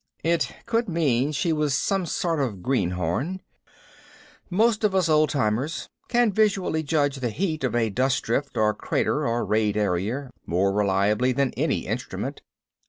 [0.23, 3.39] It could mean she was some sort of greenhorn.
[4.49, 8.73] Most of us old timers can visually judge the heat of a dust drift or
[8.73, 12.41] crater or rayed area more reliably than any instrument.